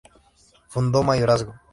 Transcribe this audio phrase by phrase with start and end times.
[0.67, 1.53] Fundó mayorazgo.